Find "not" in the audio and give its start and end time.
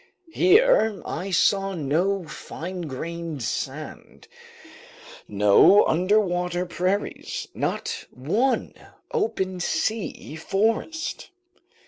7.53-8.07